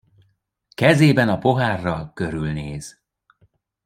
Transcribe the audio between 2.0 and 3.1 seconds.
körülnéz.